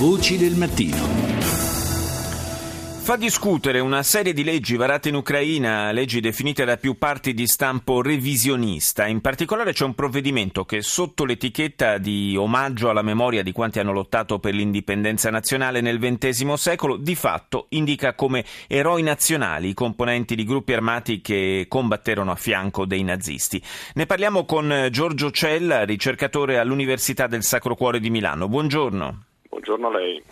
Voci 0.00 0.38
del 0.38 0.54
mattino. 0.54 0.96
Fa 3.02 3.16
discutere 3.16 3.80
una 3.80 4.02
serie 4.02 4.32
di 4.32 4.44
leggi 4.44 4.76
varate 4.76 5.10
in 5.10 5.14
Ucraina, 5.14 5.92
leggi 5.92 6.20
definite 6.20 6.64
da 6.64 6.78
più 6.78 6.96
parti 6.96 7.34
di 7.34 7.46
stampo 7.46 8.00
revisionista. 8.00 9.06
In 9.06 9.20
particolare 9.20 9.74
c'è 9.74 9.84
un 9.84 9.94
provvedimento 9.94 10.64
che 10.64 10.80
sotto 10.80 11.26
l'etichetta 11.26 11.98
di 11.98 12.34
omaggio 12.34 12.88
alla 12.88 13.02
memoria 13.02 13.42
di 13.42 13.52
quanti 13.52 13.78
hanno 13.78 13.92
lottato 13.92 14.38
per 14.38 14.54
l'indipendenza 14.54 15.28
nazionale 15.28 15.82
nel 15.82 15.98
XX 15.98 16.50
secolo, 16.54 16.96
di 16.96 17.14
fatto 17.14 17.66
indica 17.68 18.14
come 18.14 18.42
eroi 18.68 19.02
nazionali 19.02 19.68
i 19.68 19.74
componenti 19.74 20.34
di 20.34 20.44
gruppi 20.44 20.72
armati 20.72 21.20
che 21.20 21.66
combatterono 21.68 22.30
a 22.30 22.36
fianco 22.36 22.86
dei 22.86 23.02
nazisti. 23.02 23.62
Ne 23.96 24.06
parliamo 24.06 24.46
con 24.46 24.88
Giorgio 24.90 25.30
Cella, 25.30 25.84
ricercatore 25.84 26.58
all'Università 26.58 27.26
del 27.26 27.42
Sacro 27.42 27.74
Cuore 27.74 28.00
di 28.00 28.08
Milano. 28.08 28.48
Buongiorno. 28.48 29.24
Buongiorno 29.70 29.96
a 29.96 30.00
lei. 30.00 30.22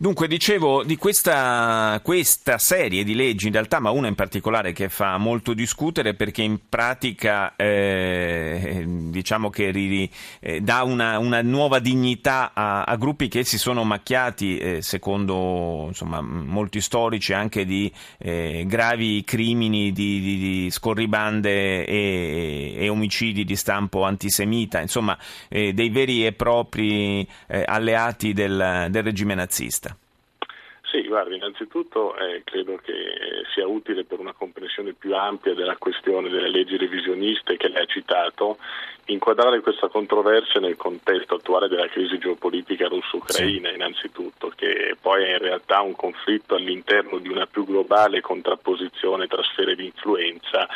Dunque, 0.00 0.28
dicevo 0.28 0.84
di 0.84 0.94
questa, 0.94 2.00
questa, 2.04 2.56
serie 2.58 3.02
di 3.02 3.16
leggi, 3.16 3.48
in 3.48 3.52
realtà, 3.52 3.80
ma 3.80 3.90
una 3.90 4.06
in 4.06 4.14
particolare 4.14 4.72
che 4.72 4.88
fa 4.88 5.18
molto 5.18 5.54
discutere 5.54 6.14
perché 6.14 6.42
in 6.42 6.60
pratica 6.68 7.56
eh, 7.56 8.84
diciamo 8.86 9.50
che 9.50 9.72
ri, 9.72 10.08
eh, 10.38 10.60
dà 10.60 10.84
una, 10.84 11.18
una, 11.18 11.42
nuova 11.42 11.80
dignità 11.80 12.52
a, 12.54 12.84
a, 12.84 12.94
gruppi 12.94 13.26
che 13.26 13.42
si 13.42 13.58
sono 13.58 13.82
macchiati, 13.82 14.58
eh, 14.58 14.82
secondo 14.82 15.86
insomma, 15.88 16.20
molti 16.20 16.80
storici, 16.80 17.32
anche 17.32 17.64
di 17.64 17.92
eh, 18.18 18.62
gravi 18.68 19.24
crimini, 19.24 19.90
di, 19.90 20.20
di, 20.20 20.38
di 20.38 20.70
scorribande 20.70 21.84
e, 21.84 22.74
e, 22.76 22.88
omicidi 22.88 23.44
di 23.44 23.56
stampo 23.56 24.04
antisemita, 24.04 24.80
insomma, 24.80 25.18
eh, 25.48 25.72
dei 25.72 25.90
veri 25.90 26.24
e 26.24 26.34
propri 26.34 27.28
eh, 27.48 27.64
alleati 27.66 28.32
del, 28.32 28.86
del 28.90 29.02
regime 29.02 29.34
nazista. 29.34 29.87
Sì, 30.98 31.06
guardi, 31.06 31.36
innanzitutto 31.36 32.16
eh, 32.16 32.42
credo 32.42 32.76
che 32.82 32.92
sia 33.54 33.68
utile 33.68 34.02
per 34.02 34.18
una 34.18 34.32
comprensione 34.32 34.94
più 34.94 35.14
ampia 35.14 35.54
della 35.54 35.76
questione 35.76 36.28
delle 36.28 36.50
leggi 36.50 36.76
revisioniste 36.76 37.56
che 37.56 37.68
lei 37.68 37.84
ha 37.84 37.86
citato, 37.86 38.58
inquadrare 39.04 39.60
questa 39.60 39.86
controversia 39.86 40.58
nel 40.58 40.76
contesto 40.76 41.36
attuale 41.36 41.68
della 41.68 41.86
crisi 41.86 42.18
geopolitica 42.18 42.88
russo-ucraina, 42.88 43.68
sì. 43.68 43.74
innanzitutto, 43.76 44.52
che 44.56 44.96
poi 45.00 45.22
è 45.22 45.34
in 45.34 45.38
realtà 45.38 45.82
un 45.82 45.94
conflitto 45.94 46.56
all'interno 46.56 47.18
di 47.18 47.28
una 47.28 47.46
più 47.46 47.64
globale 47.64 48.20
contrapposizione 48.20 49.28
tra 49.28 49.42
sfere 49.44 49.76
di 49.76 49.84
influenza 49.84 50.66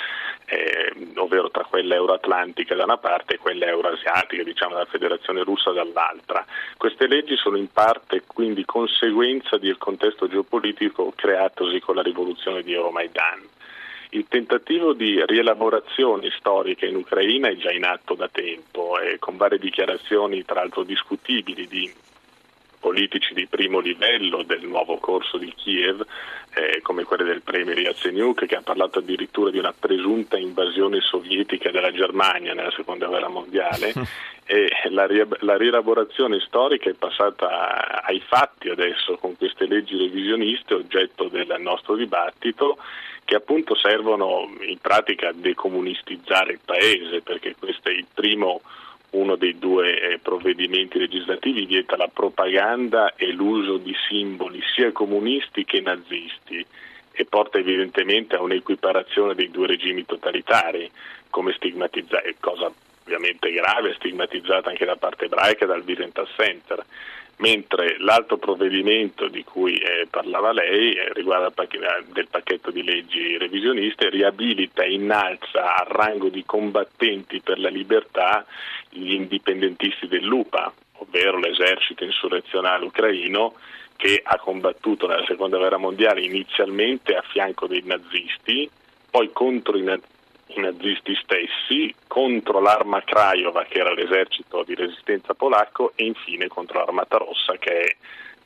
eh, 0.53 0.93
ovvero 1.17 1.51
tra 1.51 1.65
quella 1.65 1.95
euroatlantica 1.95 2.75
da 2.75 2.85
una 2.85 2.99
parte 2.99 3.35
e 3.35 3.39
quella 3.39 3.65
euroasiatica, 3.65 4.43
diciamo 4.43 4.75
della 4.75 4.85
Federazione 4.85 5.43
russa 5.45 5.73
dall'altra. 5.73 6.45
Queste 6.77 7.07
leggi 7.07 7.37
sono 7.37 7.57
in 7.57 7.73
parte 7.73 8.23
quindi 8.27 8.67
conseguenza 8.67 9.57
del 9.57 9.79
contesto 9.79 10.29
geopolitico 10.29 11.13
creatosi 11.17 11.81
con 11.81 11.95
la 11.95 12.03
rivoluzione 12.03 12.63
di 12.63 12.75
Euromaidan. 12.75 13.49
Il 14.11 14.27
tentativo 14.29 14.93
di 14.93 15.25
rielaborazione 15.25 16.31
storica 16.37 16.85
in 16.85 16.97
Ucraina 16.97 17.49
è 17.49 17.57
già 17.57 17.71
in 17.71 17.85
atto 17.85 18.13
da 18.13 18.29
tempo, 18.29 18.99
eh, 18.99 19.19
con 19.19 19.39
varie 19.39 19.59
dichiarazioni 19.59 20.45
tra 20.45 20.61
l'altro 20.61 20.83
discutibili 20.83 21.67
di 21.67 21.91
politici 22.83 23.33
di 23.33 23.47
primo 23.47 23.79
livello 23.79 24.43
del 24.43 24.67
nuovo 24.67 24.99
corso 24.99 25.39
di 25.39 25.55
Kiev, 25.55 26.05
eh, 26.55 26.81
come 26.83 27.05
quelle 27.05 27.23
del 27.23 27.41
premier 27.41 27.79
Yatsenyuk, 27.79 28.45
che 28.45 28.57
ha 28.57 28.63
parlato 28.63 28.99
addirittura 28.99 29.53
di 29.53 29.59
una 29.59 29.73
presunta 29.73 30.37
invasione 30.37 31.01
sovietica 31.01 31.71
della 31.71 31.93
Germania 31.93 32.55
nella 32.55 32.73
seconda 32.73 33.07
guerra 33.07 33.29
mondiale. 33.29 33.93
e 34.45 34.69
la, 34.91 35.07
ri- 35.07 35.25
la 35.39 35.57
rielaborazione 35.57 36.41
storica 36.41 36.91
è 36.91 36.95
passata 36.95 38.03
ai 38.03 38.21
fatti 38.21 38.69
adesso 38.69 39.17
con 39.17 39.37
queste 39.37 39.67
leggi 39.69 39.97
revisioniste, 39.97 40.75
oggetto 40.75 41.29
del 41.29 41.55
nostro 41.61 41.95
dibattito 41.95 42.79
che 43.25 43.37
appunto 43.37 43.77
servono 43.77 44.51
in 44.67 44.79
pratica 44.79 45.29
a 45.29 45.33
decomunistizzare 45.33 46.55
il 46.55 46.61
paese, 46.65 47.21
perché 47.21 47.55
questo 47.57 47.89
è 47.89 47.93
il 47.93 48.07
primo 48.13 48.61
uno 49.13 49.37
dei 49.37 49.59
due 49.59 50.01
eh, 50.01 50.19
provvedimenti 50.19 50.99
legislativi 50.99 51.67
vieta 51.67 51.97
la 51.97 52.09
propaganda 52.09 53.15
e 53.15 53.33
l'uso 53.33 53.77
di 53.77 53.95
simboli 54.09 54.61
sia 54.75 54.93
comunisti 54.93 55.65
che 55.65 55.81
nazisti 55.81 56.65
e 57.13 57.25
porta 57.27 57.59
evidentemente 57.59 58.37
a 58.37 58.43
un'equiparazione 58.43 59.35
dei 59.35 59.51
due 59.51 59.67
regimi 59.67 60.07
totalitari, 60.07 60.91
come 61.29 61.53
stigmatizzare, 61.53 62.37
cosa 62.41 62.73
ovviamente 63.05 63.53
grave, 63.53 63.95
stigmatizzata 63.95 64.71
anche 64.71 64.87
da 64.87 64.97
parte 64.97 65.27
ebraica 65.27 65.67
dal 65.67 65.83
Virental 65.83 66.29
Center 66.37 66.85
mentre 67.43 67.97
l'altro 67.99 68.37
provvedimento 68.37 69.27
di 69.27 69.43
cui 69.43 69.77
eh, 69.77 70.07
parlava 70.09 70.53
lei 70.53 70.95
eh, 70.95 71.13
riguarda 71.13 71.51
pacchetto, 71.51 72.13
del 72.13 72.29
pacchetto 72.29 72.71
di 72.71 72.85
leggi 72.85 73.37
revisioniste 73.37 74.09
riabilita 74.11 74.85
e 74.85 74.93
innalza 74.93 75.75
al 75.75 75.87
rango 75.87 76.29
di 76.29 76.45
combattenti 76.47 77.41
per 77.41 77.59
la 77.59 77.69
libertà 77.69 78.47
gli 78.91 79.13
indipendentisti 79.15 80.07
dell'UPA, 80.07 80.73
ovvero 80.99 81.39
l'esercito 81.39 82.05
insurrezionale 82.05 82.85
ucraino 82.85 83.55
che 83.97 84.21
ha 84.23 84.39
combattuto 84.39 85.09
nella 85.09 85.25
seconda 85.27 85.59
guerra 85.59 85.79
mondiale 85.79 86.21
inizialmente 86.21 87.17
a 87.17 87.23
fianco 87.23 87.67
dei 87.67 87.83
nazisti, 87.85 88.71
poi 89.11 89.31
contro 89.33 89.77
i 89.77 89.83
i 90.55 90.61
nazisti 90.61 91.15
stessi, 91.23 91.95
contro 92.07 92.61
l'arma 92.61 93.03
Krajova 93.03 93.65
che 93.65 93.79
era 93.79 93.93
l'esercito 93.93 94.63
di 94.65 94.75
resistenza 94.75 95.35
polacco 95.35 95.93
e 95.95 96.05
infine 96.05 96.49
contro 96.49 96.79
l'Armata 96.79 97.19
Rossa 97.19 97.57
che 97.59 97.71
è 97.71 97.97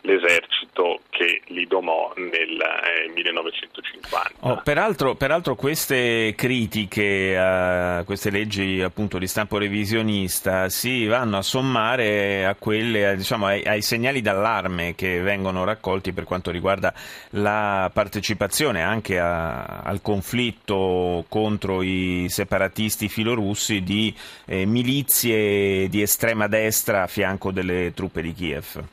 l'esercito 0.07 1.01
che 1.11 1.43
li 1.47 1.67
domò 1.67 2.13
nel 2.17 2.31
eh, 2.31 3.11
1950. 3.13 4.31
Oh, 4.41 4.61
peraltro, 4.63 5.17
peraltro, 5.17 5.57
queste 5.57 6.35
critiche 6.37 7.37
a 7.37 8.03
queste 8.05 8.31
leggi 8.31 8.81
appunto 8.81 9.19
di 9.19 9.27
stampo 9.27 9.59
revisionista 9.59 10.69
si 10.69 11.07
vanno 11.07 11.39
a 11.39 11.43
sommare 11.43 12.47
a 12.47 12.55
quelle, 12.55 13.17
diciamo, 13.17 13.47
ai, 13.47 13.65
ai, 13.65 13.83
segnali 13.83 14.23
d'allarme 14.23 14.95
che 14.95 15.21
vengono 15.21 15.65
raccolti 15.65 16.13
per 16.13 16.25
quanto 16.25 16.51
riguarda 16.51 16.95
la 17.31 17.91
partecipazione 17.93 18.83
anche 18.83 19.19
a, 19.19 19.81
al 19.81 20.01
conflitto 20.01 21.25
contro 21.29 21.83
i 21.83 22.27
separatisti 22.29 23.09
filorussi 23.09 23.83
di 23.83 24.15
eh, 24.47 24.65
milizie 24.65 25.89
di 25.89 26.01
estrema 26.01 26.47
destra 26.47 27.03
a 27.03 27.07
fianco 27.07 27.51
delle 27.51 27.93
truppe 27.93 28.23
di 28.23 28.33
Kiev. 28.33 28.85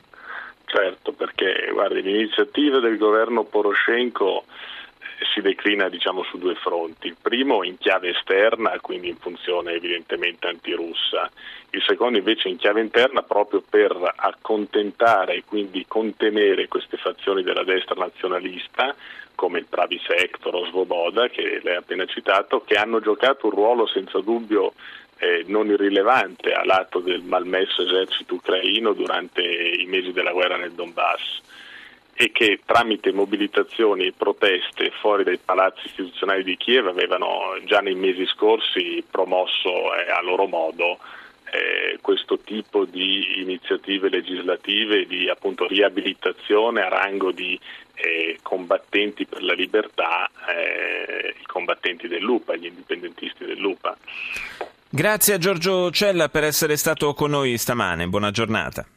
Certo, 0.74 1.12
perché 1.12 1.70
guardi, 1.72 2.02
l'iniziativa 2.02 2.80
del 2.80 2.98
governo 2.98 3.44
Poroshenko 3.44 4.42
eh, 4.98 5.24
si 5.32 5.40
declina 5.40 5.88
diciamo, 5.88 6.24
su 6.24 6.36
due 6.36 6.56
fronti. 6.56 7.06
Il 7.06 7.16
primo 7.22 7.62
in 7.62 7.78
chiave 7.78 8.08
esterna, 8.08 8.76
quindi 8.80 9.08
in 9.08 9.16
funzione 9.16 9.74
evidentemente 9.74 10.48
antirussa, 10.48 11.30
il 11.70 11.82
secondo 11.86 12.18
invece 12.18 12.48
in 12.48 12.56
chiave 12.56 12.80
interna 12.80 13.22
proprio 13.22 13.62
per 13.62 13.96
accontentare 14.16 15.36
e 15.36 15.44
quindi 15.46 15.84
contenere 15.86 16.66
queste 16.66 16.96
fazioni 16.96 17.44
della 17.44 17.62
destra 17.62 17.94
nazionalista 17.94 18.96
come 19.36 19.60
il 19.60 19.66
Pravi 19.66 20.00
Sector 20.04 20.56
o 20.56 20.66
Svoboda 20.66 21.28
che 21.28 21.60
lei 21.62 21.76
ha 21.76 21.78
appena 21.78 22.04
citato, 22.06 22.64
che 22.64 22.74
hanno 22.74 22.98
giocato 22.98 23.46
un 23.46 23.52
ruolo 23.52 23.86
senza 23.86 24.20
dubbio 24.20 24.72
eh, 25.18 25.44
non 25.46 25.68
irrilevante 25.68 26.52
all'atto 26.52 27.00
del 27.00 27.22
malmesso 27.22 27.82
esercito 27.82 28.34
ucraino 28.34 28.92
durante 28.92 29.42
i 29.42 29.86
mesi 29.86 30.12
della 30.12 30.32
guerra 30.32 30.56
nel 30.56 30.72
Donbass 30.72 31.40
e 32.16 32.30
che 32.30 32.60
tramite 32.64 33.12
mobilitazioni 33.12 34.06
e 34.06 34.14
proteste 34.16 34.90
fuori 35.00 35.24
dai 35.24 35.38
palazzi 35.38 35.86
istituzionali 35.86 36.44
di 36.44 36.56
Kiev 36.56 36.86
avevano 36.86 37.58
già 37.64 37.80
nei 37.80 37.96
mesi 37.96 38.24
scorsi 38.26 39.04
promosso 39.10 39.94
eh, 39.94 40.10
a 40.10 40.22
loro 40.22 40.46
modo 40.46 40.98
eh, 41.50 41.98
questo 42.00 42.38
tipo 42.38 42.84
di 42.84 43.40
iniziative 43.40 44.08
legislative 44.08 45.06
di 45.06 45.28
appunto, 45.28 45.66
riabilitazione 45.66 46.82
a 46.82 46.88
rango 46.88 47.30
di 47.30 47.58
eh, 47.94 48.38
combattenti 48.42 49.24
per 49.24 49.42
la 49.42 49.52
libertà, 49.52 50.28
eh, 50.48 51.34
i 51.40 51.46
combattenti 51.46 52.08
dell'UPA, 52.08 52.56
gli 52.56 52.66
indipendentisti 52.66 53.44
dell'UPA. 53.44 53.96
Grazie 54.94 55.34
a 55.34 55.38
Giorgio 55.38 55.90
Cella 55.90 56.28
per 56.28 56.44
essere 56.44 56.76
stato 56.76 57.14
con 57.14 57.30
noi 57.30 57.58
stamane, 57.58 58.06
buona 58.06 58.30
giornata. 58.30 58.86